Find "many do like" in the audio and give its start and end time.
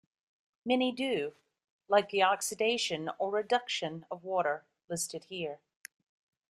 0.65-2.09